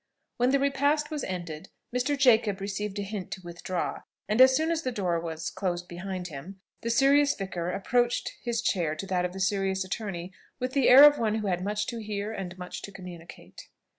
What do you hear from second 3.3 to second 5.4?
to withdraw; and as soon as the door